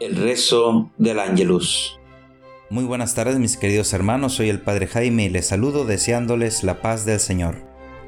[0.00, 1.98] El rezo del Ángelus.
[2.70, 6.80] Muy buenas tardes mis queridos hermanos, soy el Padre Jaime y les saludo deseándoles la
[6.80, 7.56] paz del Señor.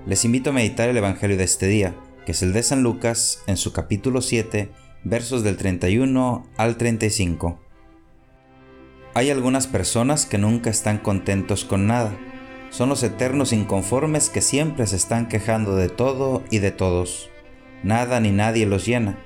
[0.07, 3.43] Les invito a meditar el Evangelio de este día, que es el de San Lucas
[3.49, 4.71] en su capítulo 7,
[5.03, 7.59] versos del 31 al 35.
[9.15, 12.17] Hay algunas personas que nunca están contentos con nada.
[12.71, 17.31] Son los eternos inconformes que siempre se están quejando de todo y de todos.
[17.83, 19.19] Nada ni nadie los llena.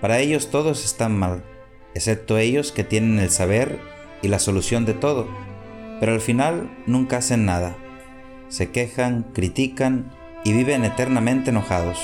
[0.00, 1.44] Para ellos todos están mal
[1.94, 3.78] excepto ellos que tienen el saber
[4.22, 5.28] y la solución de todo,
[5.98, 7.76] pero al final nunca hacen nada.
[8.48, 10.12] Se quejan, critican
[10.44, 11.98] y viven eternamente enojados.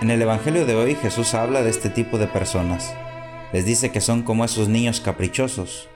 [0.00, 2.94] En el Evangelio de hoy Jesús habla de este tipo de personas.
[3.52, 5.88] Les dice que son como esos niños caprichosos,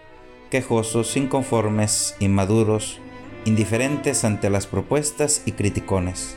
[0.50, 2.98] quejosos, inconformes, inmaduros,
[3.44, 6.36] indiferentes ante las propuestas y criticones.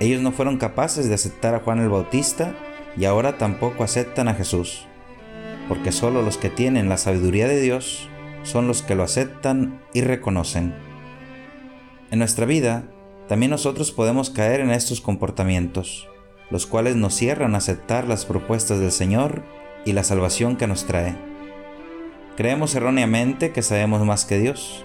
[0.00, 2.54] Ellos no fueron capaces de aceptar a Juan el Bautista
[2.98, 4.86] y ahora tampoco aceptan a Jesús,
[5.68, 8.08] porque solo los que tienen la sabiduría de Dios
[8.42, 10.74] son los que lo aceptan y reconocen.
[12.10, 12.84] En nuestra vida,
[13.28, 16.08] también nosotros podemos caer en estos comportamientos,
[16.50, 19.42] los cuales nos cierran a aceptar las propuestas del Señor
[19.84, 21.16] y la salvación que nos trae.
[22.36, 24.84] Creemos erróneamente que sabemos más que Dios,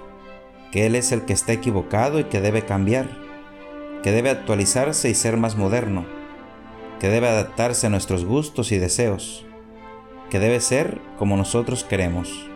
[0.71, 3.07] que Él es el que está equivocado y que debe cambiar,
[4.01, 6.20] que debe actualizarse y ser más moderno
[7.01, 9.43] que debe adaptarse a nuestros gustos y deseos,
[10.29, 12.47] que debe ser como nosotros queremos.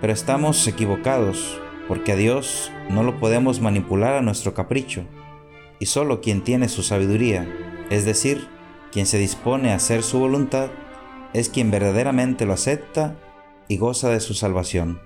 [0.00, 5.04] Pero estamos equivocados porque a Dios no lo podemos manipular a nuestro capricho,
[5.78, 7.48] y solo quien tiene su sabiduría,
[7.88, 8.48] es decir,
[8.90, 10.70] quien se dispone a hacer su voluntad,
[11.32, 13.14] es quien verdaderamente lo acepta
[13.68, 15.00] y goza de su salvación.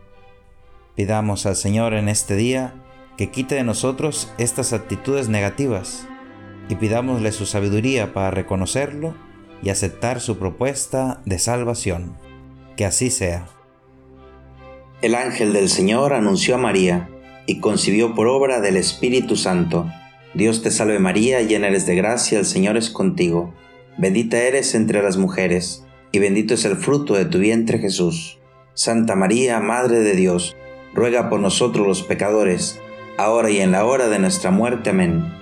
[0.96, 2.72] Pidamos al Señor en este día
[3.18, 6.08] que quite de nosotros estas actitudes negativas
[6.68, 9.14] y pidámosle su sabiduría para reconocerlo
[9.62, 12.16] y aceptar su propuesta de salvación.
[12.76, 13.46] Que así sea.
[15.02, 17.08] El ángel del Señor anunció a María
[17.46, 19.90] y concibió por obra del Espíritu Santo.
[20.34, 23.52] Dios te salve María, llena eres de gracia, el Señor es contigo.
[23.98, 28.38] Bendita eres entre las mujeres, y bendito es el fruto de tu vientre Jesús.
[28.74, 30.56] Santa María, Madre de Dios,
[30.94, 32.80] ruega por nosotros los pecadores,
[33.18, 34.90] ahora y en la hora de nuestra muerte.
[34.90, 35.41] Amén.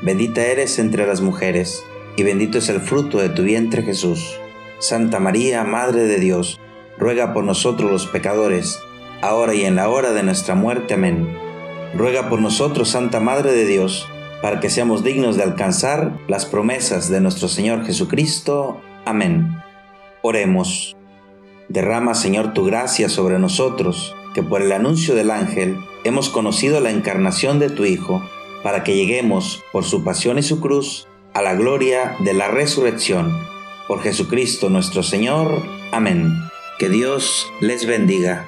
[0.00, 1.84] Bendita eres entre las mujeres,
[2.16, 4.38] y bendito es el fruto de tu vientre Jesús.
[4.78, 6.60] Santa María, Madre de Dios,
[6.98, 8.78] ruega por nosotros los pecadores,
[9.22, 10.94] ahora y en la hora de nuestra muerte.
[10.94, 11.36] Amén.
[11.94, 14.08] Ruega por nosotros, Santa Madre de Dios,
[14.40, 18.80] para que seamos dignos de alcanzar las promesas de nuestro Señor Jesucristo.
[19.04, 19.56] Amén.
[20.22, 20.96] Oremos.
[21.68, 26.90] Derrama, Señor, tu gracia sobre nosotros, que por el anuncio del ángel hemos conocido la
[26.90, 28.22] encarnación de tu Hijo
[28.62, 33.38] para que lleguemos por su pasión y su cruz a la gloria de la resurrección.
[33.86, 35.62] Por Jesucristo nuestro Señor.
[35.92, 36.32] Amén.
[36.78, 38.46] Que Dios les bendiga.